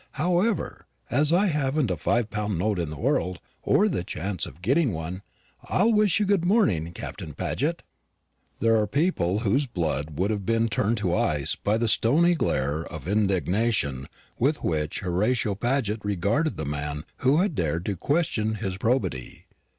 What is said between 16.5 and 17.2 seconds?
the man